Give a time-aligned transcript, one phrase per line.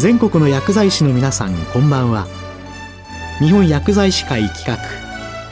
[0.00, 2.26] 全国の薬剤師の皆さんこんばんは。
[3.38, 4.78] 日本薬剤師会企画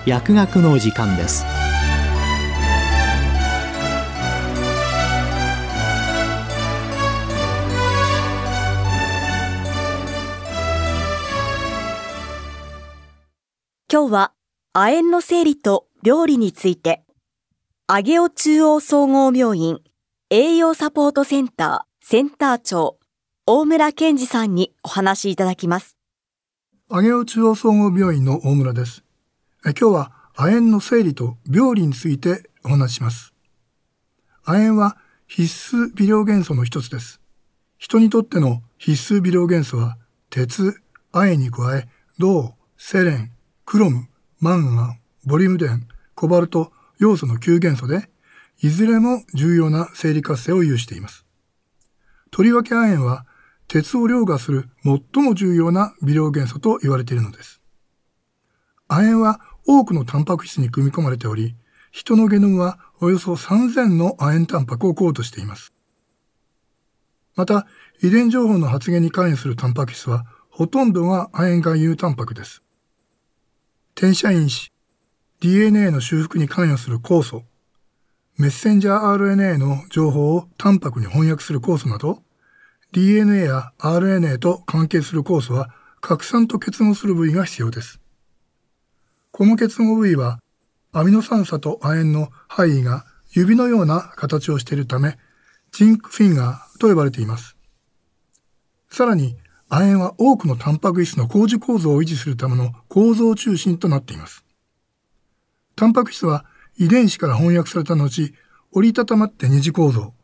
[0.07, 1.45] 薬学の時間です。
[13.93, 14.33] 今日は
[14.73, 17.03] 亜鉛の整理と料理について
[17.87, 19.81] 上尾中央総合病院
[20.31, 22.99] 栄養サポートセンターセンター長
[23.51, 25.97] 大村健二さんにお話しいただきます。
[26.91, 29.05] 上尾中央総合病院の大村です。
[29.65, 33.33] え今日は亜鉛の整理と病理についてお話しします。
[34.45, 37.23] 亜鉛は必須微量元素の一つです。
[37.79, 39.97] 人にとっての必須微量元素は
[40.29, 41.89] 鉄、亜鉛に加え
[42.19, 43.33] 銅、セレン、
[43.65, 44.09] クロム、
[44.41, 48.11] マンガン、ボリムデン、コバルト、要素の9元素で、
[48.61, 51.25] いずれも重要な生理活性を有しています。
[52.31, 53.25] とりわけ亜鉛は
[53.69, 57.61] 鉄を凌駕する最も重要な微量元素と言われているのです。
[58.89, 61.55] 亜鉛は多くのタンパク質に組み込まれており、
[61.91, 65.75] 人のゲノムはおよそ3000の亜鉛タンパクをコートしています。
[67.37, 67.67] また、
[68.03, 72.63] 遺伝情報の発現に関与するタンパク質は、ほとんどが亜鉛含有タンパクです。
[73.95, 74.73] 転写因子、
[75.41, 77.45] DNA の修復に関与する酵素、
[78.39, 82.23] メッセンジャー RNA の情報をタンパクに翻訳する酵素など、
[82.93, 88.01] DNA や RNA と関係する酵素は拡散と結合する部位が必要です。
[89.31, 90.41] この結合部位は
[90.93, 95.19] アミノ酸素と亜鉛の範囲が指のような形をしているため、
[95.71, 97.57] ジンクフィンガーと呼ばれています。
[98.91, 99.37] さらに、
[99.69, 104.45] 亜鉛は多くのタンパク質の工事構造を維持するための構造中心となっています。
[105.77, 106.47] タンパク質は
[106.79, 108.35] 遺伝子から翻訳された後、
[108.73, 110.15] 折りたたまって二次構造、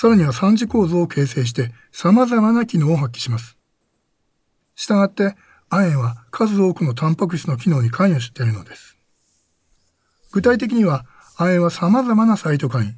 [0.00, 3.56] さらには三次構造を形成して様々な機能を発揮します。
[4.76, 5.34] したがって、
[5.70, 8.96] 亜鉛は数多くのタンパク質の機能に関与しているのです。
[10.30, 11.04] 具体的には、
[11.36, 12.96] 亜鉛は様々なサイトカイン、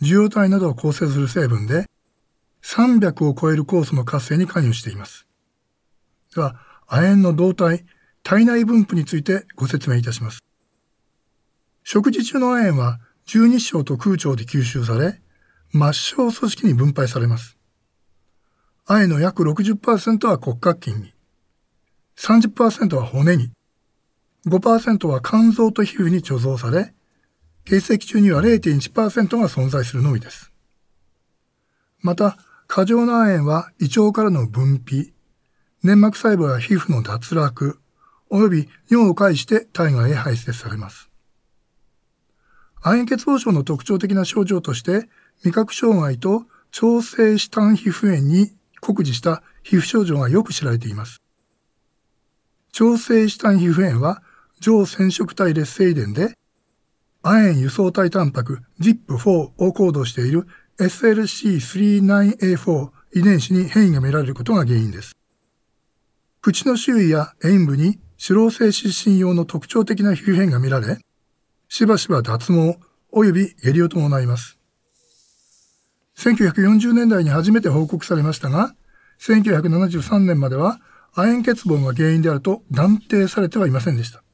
[0.00, 1.84] 受容体などを構成する成分で、
[2.62, 5.26] 300を超える酵素の活性に関与しています。
[6.34, 7.84] では、亜鉛の動体、
[8.22, 10.42] 体内分布についてご説明いたします。
[11.84, 15.20] 食事中の亜鉛は十二指腸と空腸で吸収され、
[15.72, 17.56] 末梢組織に分配されます。
[18.86, 21.12] 亜鉛の約60%は骨格筋に、
[22.16, 23.50] 30%は骨に、
[24.46, 26.94] 5%は肝臓と皮膚に貯蔵され、
[27.64, 30.50] 血液中には0.1%が存在するのみです。
[32.00, 35.12] また、過剰な亜鉛は胃腸からの分泌、
[35.82, 37.78] 粘膜細胞や皮膚の脱落、
[38.30, 41.10] 及び尿を介して体外へ排泄されます。
[42.80, 45.08] 亜鉛欠乏症の特徴的な症状として、
[45.44, 51.20] 味覚障害と調整子端皮膚炎に酷似した皮膚症状がよく知られています。
[52.72, 54.22] 調整子端皮膚炎は
[54.60, 56.36] 上染色体劣性遺伝で、
[57.22, 60.46] 亜鉛輸送体タンパク ZIP4 をコードしている
[60.78, 65.16] SLC39A4 遺伝子に変異が見られることが原因です。
[66.40, 70.98] 口の周囲や塩部に脂漏性湿疹用の特徴的な皮膚変が見られ、
[71.68, 72.78] しばしば脱毛
[73.12, 74.57] 及び下痢を伴います。
[76.18, 78.74] 1940年代に初めて報告されましたが、
[79.20, 80.80] 1973年までは
[81.14, 84.24] 亜鉛欠乏が原因であると断定されてはいませんでした。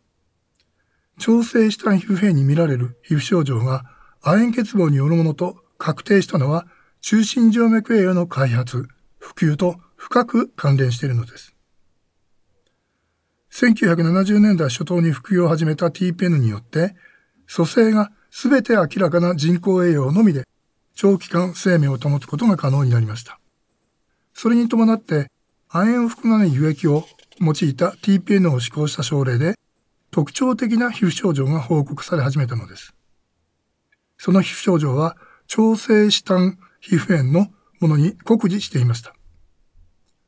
[1.18, 3.84] 調整した皮膚片に見られる皮膚症状が
[4.22, 6.66] 亜鉛欠乏によるものと確定したのは
[7.02, 11.54] 中心静脈栄養の開発、普及と深く関連しているのです。
[13.52, 16.96] 1970年代初頭に服用を始めた TPN によって、
[17.46, 20.44] 蘇生が全て明らかな人工栄養のみで
[20.94, 23.38] 長期間生命を保つことが可能になりました。
[24.32, 25.30] それに伴って、
[25.68, 27.04] 亜鉛を含まない輸液を
[27.40, 29.54] 用いた TPN を施行した症例で、
[30.10, 32.94] 特徴的な皮膚症状が報告され始めたのです。
[34.18, 35.16] その皮膚症状は、
[35.46, 37.48] 調整子端皮膚炎の
[37.80, 39.14] ものに酷似していました。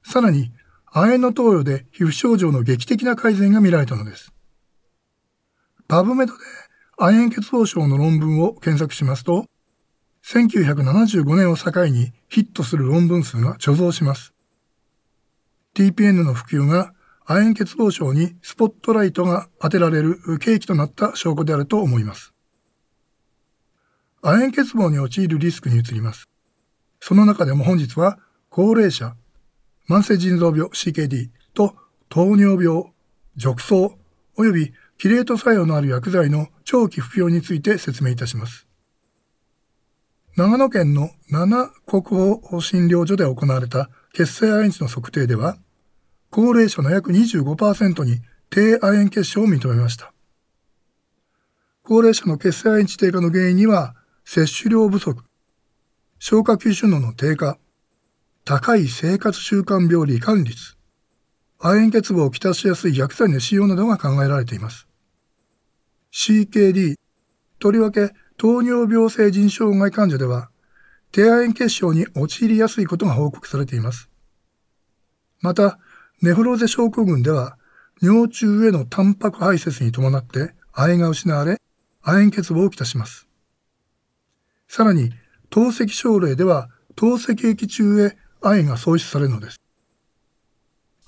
[0.05, 0.53] さらに、
[0.87, 4.33] 亜鉛の投与で皮膚症状の劇的な改善が見られたのです。
[5.89, 6.39] パブメドで
[6.99, 9.47] 亜鉛欠乏症の論文を検索しますと、
[10.27, 14.35] 1975年を境にヒットする論文数が貯蔵します。
[15.75, 16.93] TPN の普及が
[17.27, 22.33] 亜鉛欠乏症にスポットライトが当てられる契機となった証拠であると思います。
[24.21, 26.29] 亜鉛欠乏に陥るリスクに移ります。
[26.99, 28.19] その中でも本日は
[28.49, 29.15] 高齢者、
[29.89, 31.77] 慢性腎臓病 CKD と
[32.09, 32.93] 糖尿病、
[33.39, 33.95] 褥瘡
[34.37, 38.66] 及びキレート作用のある薬剤の長期服用について説明いたします。
[40.37, 45.57] 長野県の七国宝診療所で行われた血清亜鉛値の測定では、
[46.29, 50.13] 高齢者の約25%に低亜鉛血症を認めました。
[51.83, 53.95] 高齢者の血清亜鉛値低下の原因には、
[54.27, 55.25] 摂取量不足、
[56.19, 57.57] 消化吸収能の低下、
[58.45, 60.77] 高い生活習慣病理管率、
[61.59, 64.87] 亜鉛欠乏をきたしやすい薬剤の使用などが考えられています。
[66.13, 66.97] CKD、
[67.59, 70.51] とりわけ糖尿病性腎障害患者では、
[71.13, 74.11] 低亜鉛血症に陥りやすいことが報告されています。
[75.41, 75.79] また、
[76.23, 77.57] ネフローゼ症候群では、
[78.03, 81.61] 尿中へのタンパク排泄に伴って亜鉛が失われ、
[82.03, 83.27] 亜鉛欠乏をきたします。
[84.69, 85.11] さらに、
[85.49, 89.61] 透析症例では、透析液中へ亜鉛が喪失されるのです。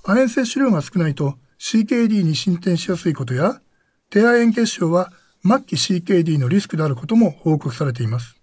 [0.04, 3.60] 亜鉛摂取量が少ないと CKD に進展しやすいことや、
[4.10, 5.12] 低亜鉛血症は
[5.44, 8.36] 末期 CKD のリスクであることも報告されています。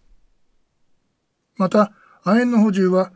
[1.57, 1.91] また、
[2.23, 3.11] 亜鉛の補充は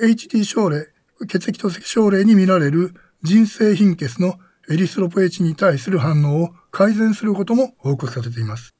[0.00, 0.88] HD 症例、
[1.28, 4.38] 血液透析症例に見られる人性貧血の
[4.70, 8.74] エリスロポエチに対する反応を改善することも報告されています。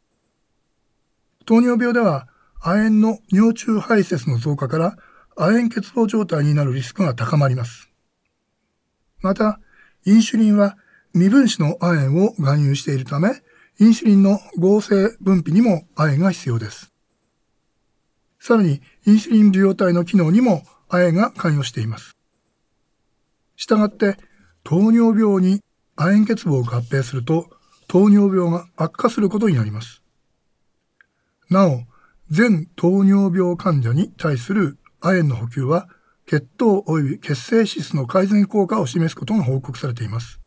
[1.47, 2.29] 糖尿病では
[2.61, 4.97] 亜鉛の尿中排泄の増加から
[5.37, 7.91] 亜鉛欠乏状態になるリスクが高まります。
[9.21, 9.61] また、
[10.05, 10.77] インシュリンは
[11.13, 13.31] 未分子の亜鉛を含有しているため、
[13.81, 16.93] インシュリンの合成分泌にも亜鉛が必要です。
[18.41, 22.17] さらに、インスリン受容体の機能にも亜鉛が関与しています。
[23.57, 24.17] したがって、
[24.65, 25.63] 糖尿病に
[25.95, 27.51] 亜鉛欠乏を合併すると、
[27.87, 30.03] 糖尿病が悪化することになります。
[31.49, 31.83] なお、
[32.31, 35.89] 全糖尿病患者に対する亜鉛の補給は、
[36.27, 40.41] 血糖及び血清脂質の改善効果を示すことが報告されています。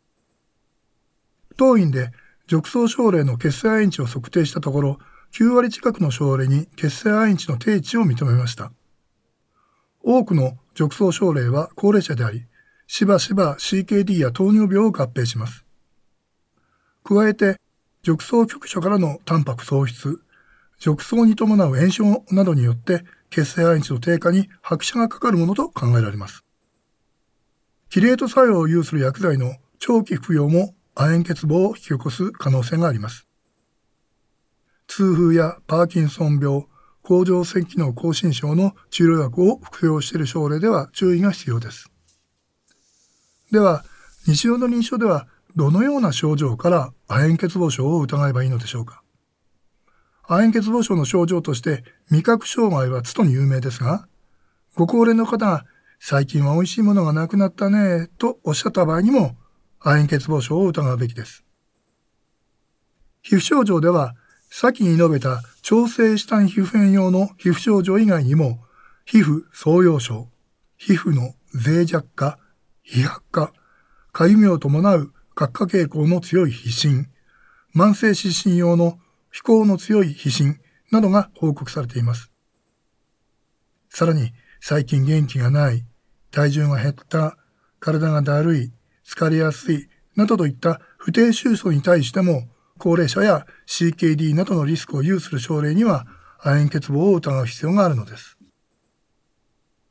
[1.55, 2.11] 当院で、
[2.51, 4.99] 褥瘡症例の血清亜鉛値を測定したところ、
[5.31, 8.73] 9割近くの症例に血清亜鉛値の低値を認めました。
[10.03, 12.45] 多くの褥瘡症例は高齢者であり、
[12.87, 15.63] しばしば CKD や糖尿病を合併します。
[17.05, 17.55] 加えて、
[18.03, 20.21] 褥瘡局所からのタンパク喪失、
[20.77, 26.43] 褥瘡に伴う炎症などによって血清亜鉛値の低下に拍車がかかるものと考えられます。
[27.89, 33.27] キレート作用を有する薬剤の長期服用も亜鉛欠乏を引き起こす可能性があります。
[34.87, 36.65] 痛風やパーキンソン病、
[37.01, 41.89] 甲状腺機能亢進症の治療薬を服用している症例では注意が必要です。
[43.51, 43.83] では、
[44.27, 49.03] 日常の臨床ではどのような症状から亜鉛欠乏症を疑えばいいのでしょうか
[50.27, 54.07] 亜鉛欠乏症の症状として味覚障害はつとに有名ですが、
[54.75, 55.65] ご高齢の方が
[55.99, 59.35] 最近は美味しいものがなくなったねとおっしゃった場合にも
[59.83, 61.43] 亜鉛欠乏症を疑うべきです。
[63.21, 64.15] 皮膚症状では
[64.49, 68.59] 先に述べた調整した皮膚炎用の皮膚症状以外にも、
[69.05, 70.27] 皮膚創用症、
[70.77, 72.37] 皮膚の脆弱化、
[72.83, 73.53] 皮白化、
[74.11, 77.09] かゆみを伴う角化傾向の強い皮疹、
[77.73, 78.99] 慢性湿疹用の
[79.31, 80.59] 飛行の強い皮疹
[80.91, 82.29] などが報告されています。
[83.89, 85.85] さらに、最近元気がない、
[86.29, 87.37] 体重が減った、
[87.79, 88.73] 体がだるい、
[89.15, 92.47] 疲れやすい、などといった不定収束に対しても
[92.77, 96.05] 高齢者や CKD などのリスクを有する症例には
[96.39, 98.37] 亜鉛欠乏を疑う必要があるのです。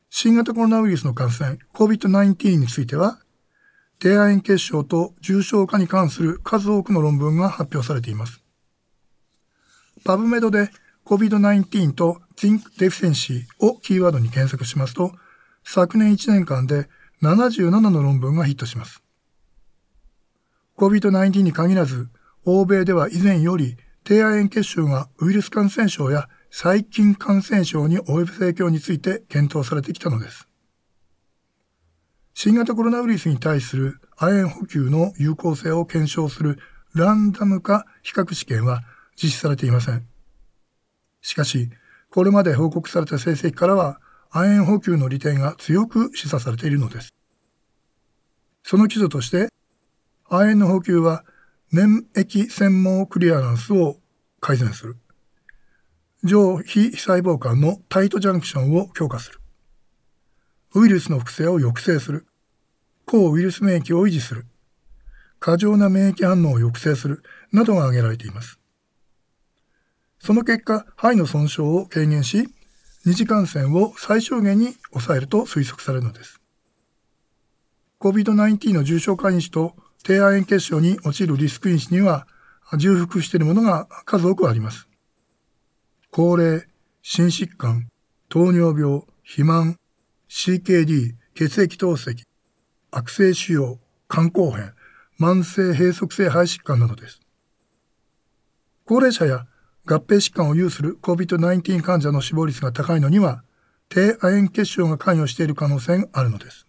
[0.09, 3.21] 新型コロナウイルスの感染 COVID-19 については、
[4.01, 8.43] 低亜鉛血症と重症化に関する数多くの論文が発表されています。
[10.03, 10.71] パブメドで
[11.05, 15.13] COVID-19 と Think Deficiency をキーワードに検索しますと、
[15.63, 16.89] 昨年1年間で
[17.23, 19.03] 77の論文がヒットします。
[20.81, 22.09] COVID-19 に限らず、
[22.47, 30.49] 欧米では以前より低亜鉛血症がウイルス感染症や細菌感染症に及ぶ影響について検討されてきたのです。
[32.33, 36.59] 新型コロナウイルスに対する亜鉛補給の有効性を検証する
[36.95, 38.81] ランダム化比較試験は
[39.23, 40.07] 実施されていません。
[41.21, 41.69] しかし、
[42.09, 47.13] これまで報告された成績からは亜鉛補給の利点が強く示唆されているのです。
[48.63, 49.51] その基礎として、
[50.33, 51.25] 亜鉛の補給は
[51.73, 53.97] 粘液専門クリアランスを
[54.41, 54.97] 改善する。
[56.23, 59.41] 上非細胞間のタイトジャンクションを強化する。
[60.77, 62.27] ウイルスの複製を抑制する。
[63.07, 64.47] 抗ウイルス免疫を維持する。
[65.41, 67.25] 過剰な免疫反応を抑制する。
[67.51, 68.61] などが挙げられています。
[70.21, 72.47] その結果、肺の損傷を軽減し、
[73.05, 76.41] 二次感染を最小限に抑えると推測されるのです。
[77.99, 82.27] COVID-19 の重症化因子と低亜鉛血症に陥るリスク因子には
[82.77, 84.89] 重複しているものが数多くあります。
[86.11, 86.67] 高齢、
[87.03, 87.89] 心疾患、
[88.29, 89.77] 糖尿病、肥満、
[90.29, 92.25] CKD、血血液透析、
[92.91, 93.79] 悪性腫瘍、
[94.09, 94.75] 肝硬変、
[95.19, 97.21] 慢性閉塞性肺疾患などです。
[98.85, 99.47] 高齢者や
[99.87, 103.43] 合併疾患を有する COVID-19 患者の死亡率が高いのには、
[103.89, 106.67] 低亜鉛結晶が関与している可能性があるのです。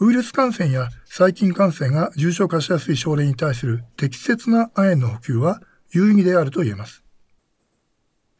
[0.00, 5.60] ウイルス感染や細菌感染が重症化しやすい症例に対する適切な亜鉛の補給は
[5.92, 7.04] 有意義であると言えます。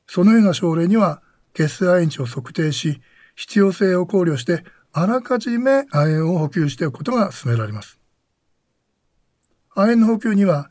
[0.08, 1.22] そのような症例には、
[1.54, 3.00] 血清亜鉛値を測定し、
[3.36, 7.98] 必要性を考慮して、あらかじめ亜鉛を補給しておくことが進められます。
[9.74, 10.70] 亜鉛の補給には、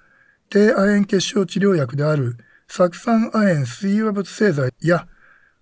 [0.50, 2.38] 低亜鉛結晶治療薬である
[2.68, 5.08] 酢酸亜鉛水和物製剤や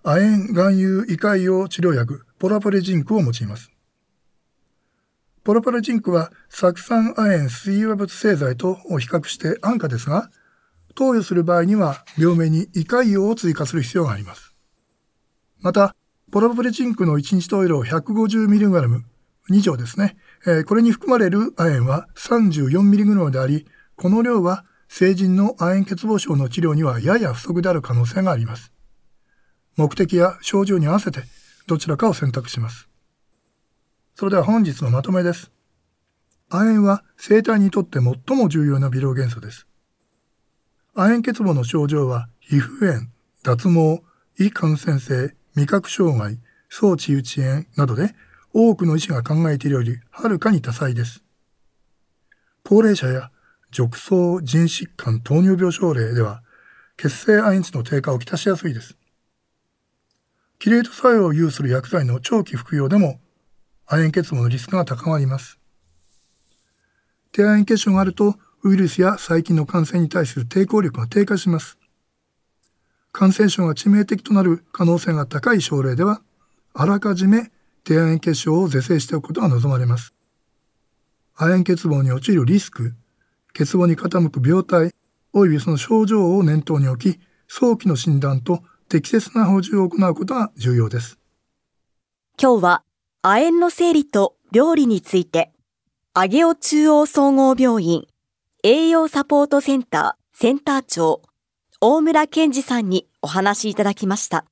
[0.03, 3.70] 亜鉛含有異界用治療薬ポラポレジンクを用います。
[5.43, 10.29] ポラポレジンクは酢酸亜鉛水和物製剤と比較して安価ですが、
[10.93, 14.53] 投与する場合には病名に異界用を追加する必要があります。
[15.59, 15.95] また、
[16.31, 19.01] ポラポレジンクの1日投与量 150mg、
[19.49, 20.15] 2錠ですね。
[20.67, 28.71] これに含まれる亜鉛は 34mg であり、この量は成人の亜鉛欠乏症の治療にはやや不足である可能性があります。
[29.75, 31.23] 目的や症状に合わせて
[31.65, 32.90] どちらかを選択します。
[34.21, 35.49] それでは本日のまとめです。
[36.47, 39.65] 亜鉛は生体にとって最も重要な微量元素です。
[40.93, 43.07] 亜鉛欠乏の症状は皮膚炎、
[43.41, 44.03] 脱毛、
[44.37, 46.37] 胃感染性、味覚障害、
[46.69, 48.13] 装置内炎などで
[48.53, 51.23] 多くの医師が考えているよりはるかに多彩です。
[52.63, 53.31] 高齢者や
[53.71, 56.43] 褥瘡、腎疾患、糖尿病症例では、
[56.95, 58.95] 血清亜鉛値の低下をきたしやすいです。
[60.59, 63.19] キレート作用を有する薬剤の長期服用でも、
[63.93, 65.59] 亜鉛結合のリスクが高まります。
[67.33, 71.77] 低亜鉛結晶があると、ウイルスや細菌の感染に対する抵抗力が低下します。
[73.11, 76.21] 感染症が致命的となる可能性が高い症例では、
[76.73, 77.51] あらかじめ
[77.83, 80.13] 低亜鉛結晶を是正しておくことが望まれます。
[81.35, 82.93] 亜鉛欠乏に陥るリスク、
[83.51, 84.95] 欠乏に傾く病態、
[85.33, 87.19] 及びその症状を念頭に置き、
[87.49, 91.19] 早期の診断と適切な補充を行うことが重要です。
[92.41, 92.83] 今日は、
[93.23, 95.51] 亜鉛の整理と料理について、
[96.15, 98.07] 上尾中央総合病院
[98.63, 101.21] 栄養サポートセンターセンター長、
[101.79, 104.45] 大村健二さんにお話しいただきました。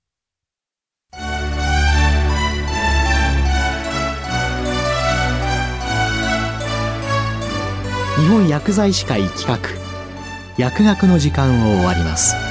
[8.18, 9.58] 日本薬剤師会企画
[10.58, 12.49] 薬学の時間を終わります